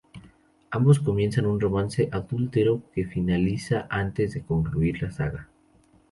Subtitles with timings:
[0.71, 5.47] Ambos comienzan un romance adúltero que finaliza antes de concluir la saga.